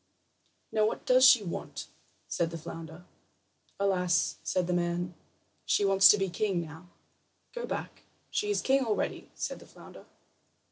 "Now, 0.71 0.87
what 0.87 1.05
does 1.05 1.23
she 1.29 1.43
want?" 1.43 1.85
said 2.27 2.49
the 2.49 2.57
flounder. 2.57 3.05
"Alas," 3.79 4.37
said 4.41 4.65
the 4.65 4.73
man, 4.73 5.13
"she 5.63 5.85
wants 5.85 6.09
to 6.09 6.17
be 6.17 6.27
king 6.27 6.59
now." 6.59 6.87
"Go 7.53 7.67
back. 7.67 8.01
She 8.31 8.49
is 8.49 8.61
king 8.63 8.83
already," 8.83 9.29
said 9.35 9.59
the 9.59 9.67
flounder. 9.67 10.05